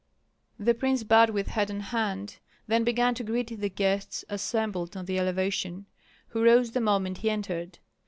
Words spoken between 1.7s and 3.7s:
hand, then began to greet the